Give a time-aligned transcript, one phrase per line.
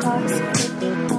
[0.00, 1.13] possible.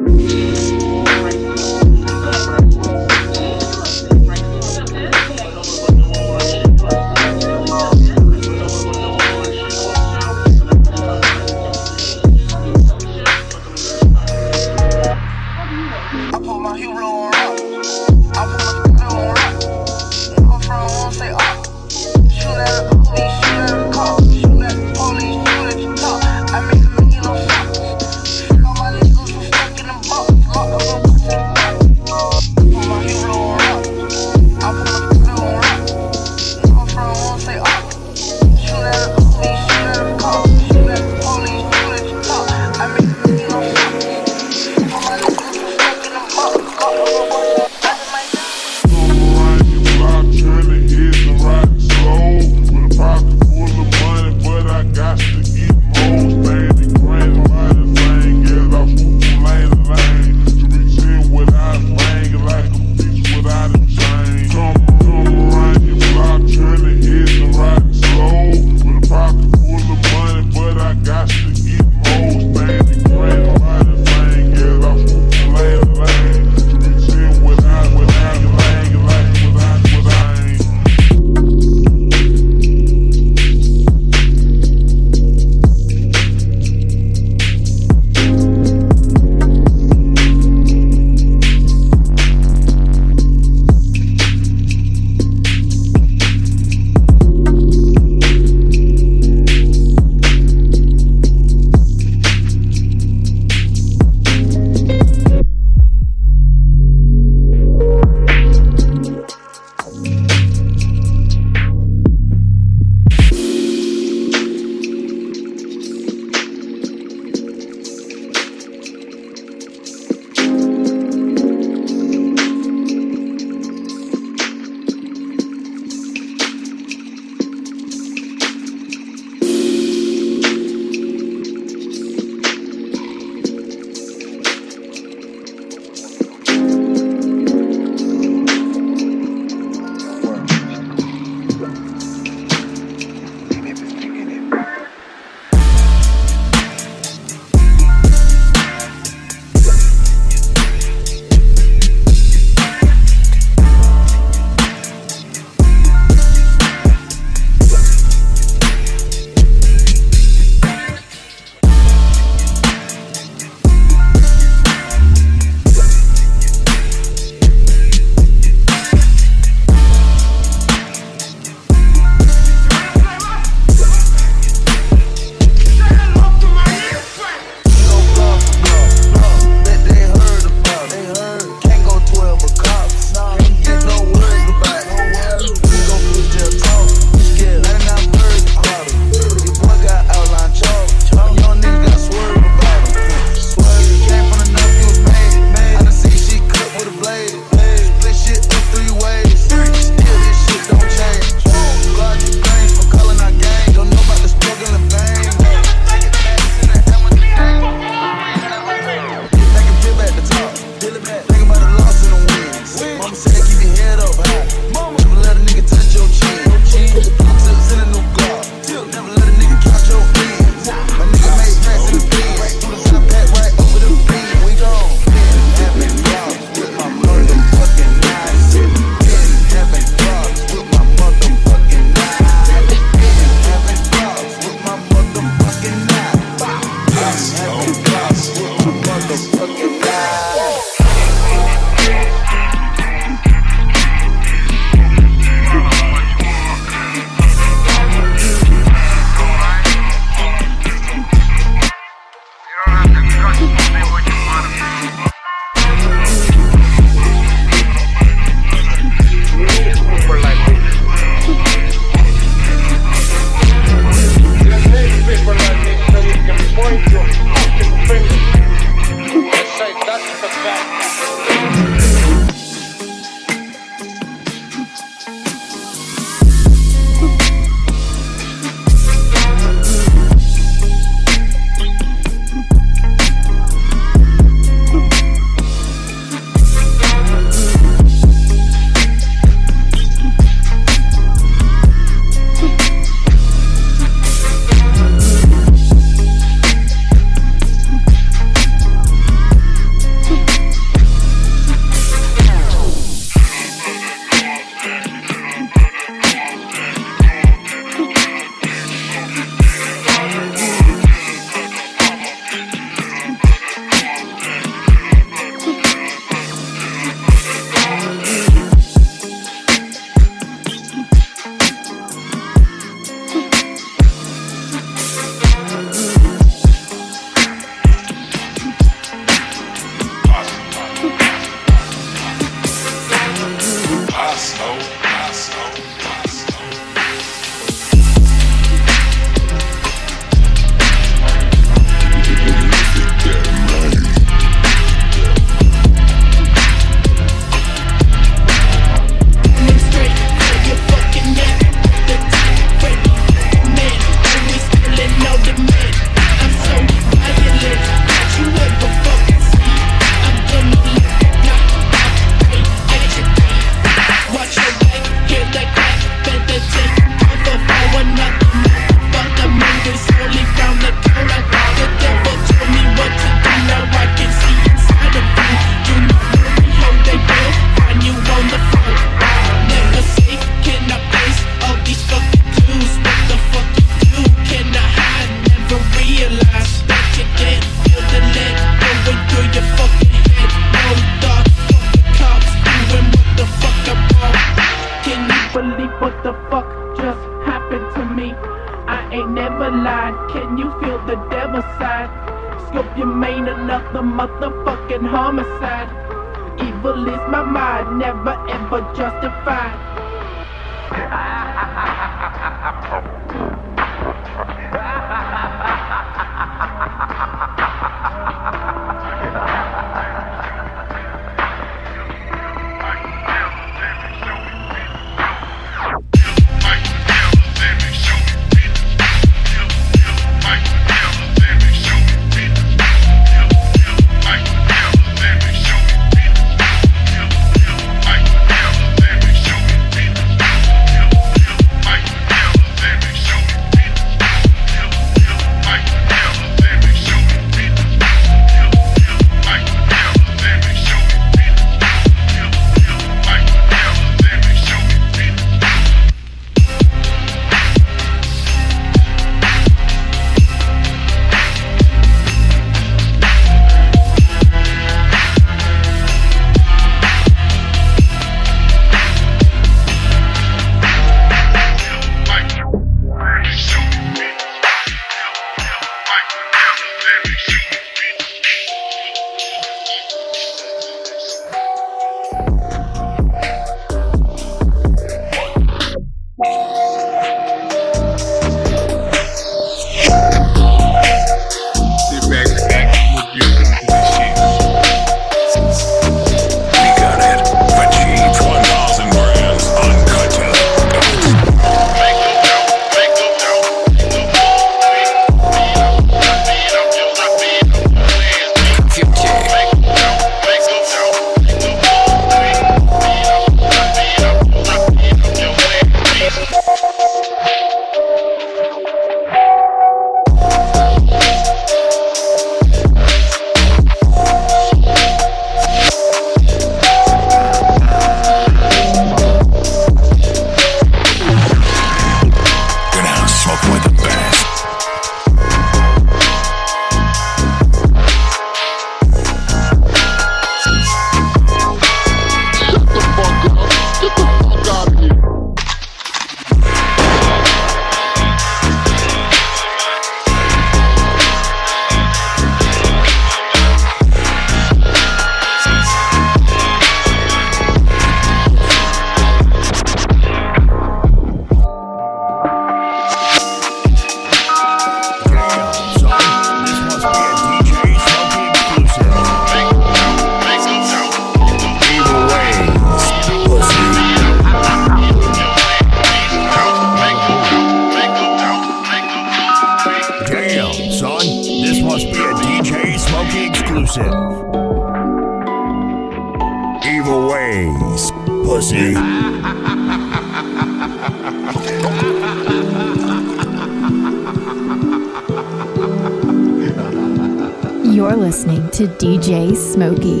[599.51, 600.00] DJ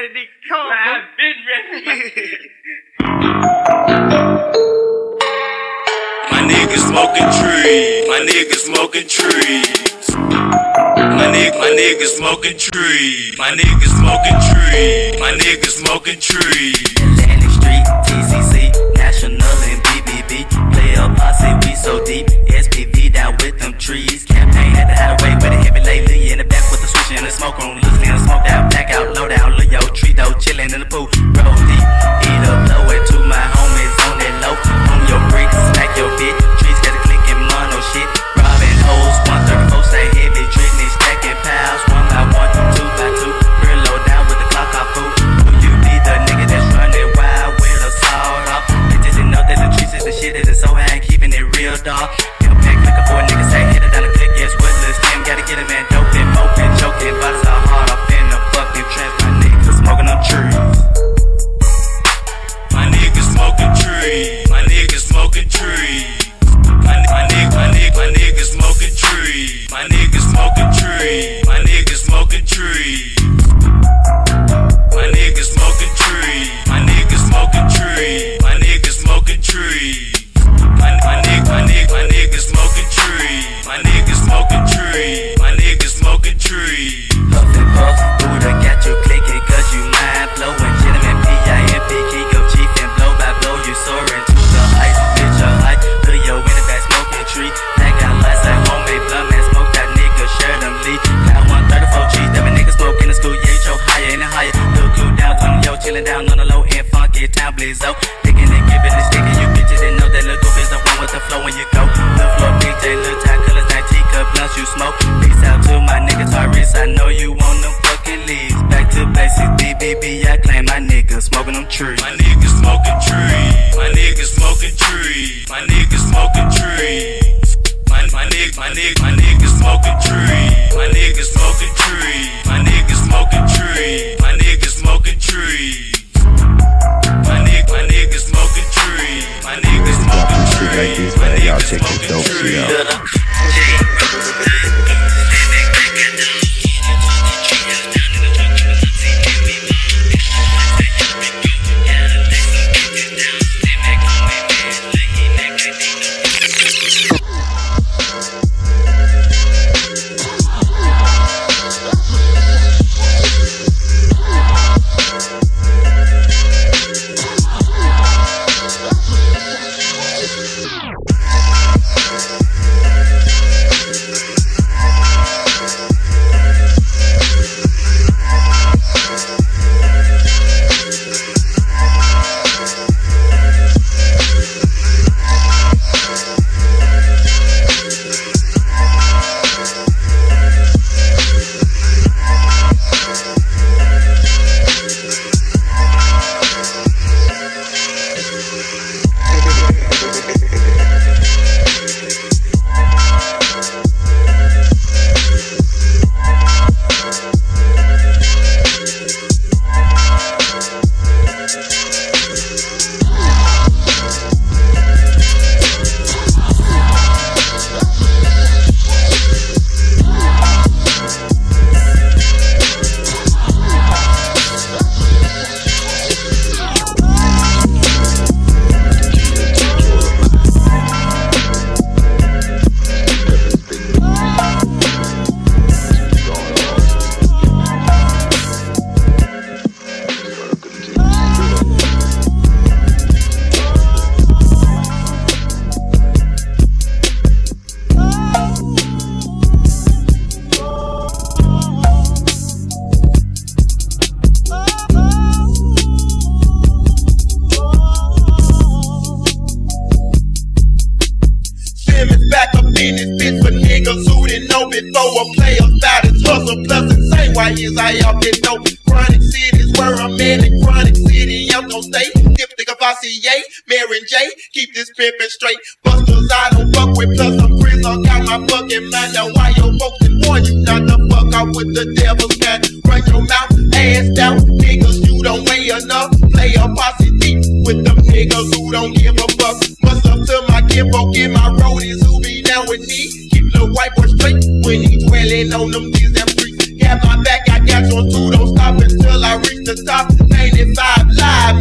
[0.00, 0.56] ready to go.
[0.56, 2.48] I've been ready.
[6.30, 8.08] My nigga smoking trees.
[8.08, 10.08] My nigga smoking trees.
[10.16, 13.36] My nigga, my nigga smoking trees.
[13.38, 15.20] My nigga smoking trees.
[15.20, 16.80] My nigga smoking trees.
[16.96, 20.48] Atlantic Street, TCC, National and BBB.
[20.72, 22.26] Play a posse, we so deep.
[22.48, 24.24] SPV down with them trees.
[24.24, 26.30] Campaign had at the highway with a heavy lately.
[26.32, 27.89] In the back with the switch and the smoke on
[30.50, 31.09] chilling in the pool.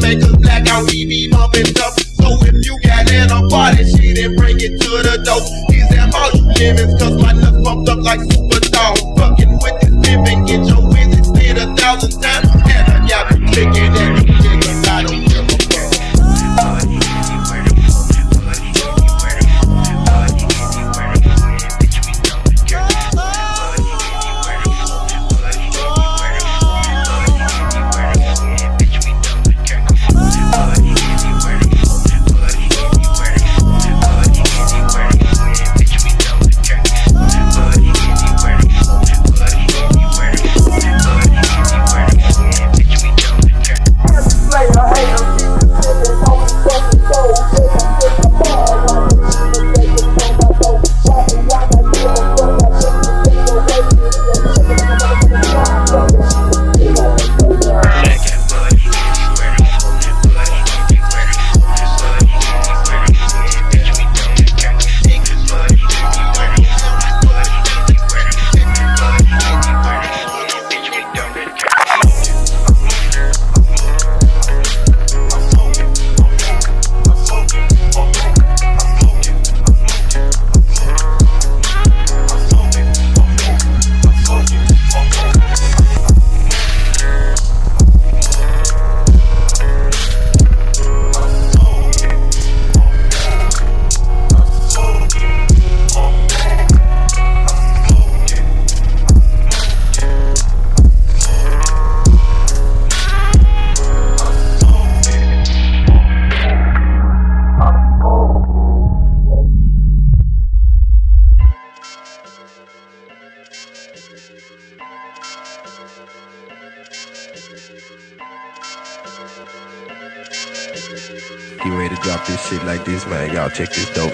[0.09, 1.65] Make us black out, we be bumping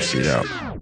[0.06, 0.75] shit out.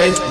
[0.00, 0.29] Leaving